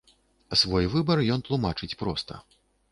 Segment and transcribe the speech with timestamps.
[0.61, 2.45] Свой выбар ён тлумачыць проста.